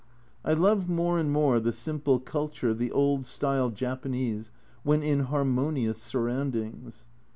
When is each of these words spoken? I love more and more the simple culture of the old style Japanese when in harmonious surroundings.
I 0.43 0.53
love 0.53 0.89
more 0.89 1.19
and 1.19 1.31
more 1.31 1.59
the 1.59 1.71
simple 1.71 2.17
culture 2.19 2.69
of 2.69 2.79
the 2.79 2.91
old 2.91 3.27
style 3.27 3.69
Japanese 3.69 4.49
when 4.81 5.03
in 5.03 5.19
harmonious 5.25 5.99
surroundings. 5.99 7.05